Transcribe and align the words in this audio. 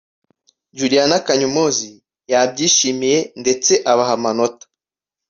Juliana 0.77 1.17
Kanyomozi 1.25 1.91
yabyishimiye 2.31 3.19
ndetse 3.41 3.71
abaha 3.91 4.13
amanota 4.17 4.65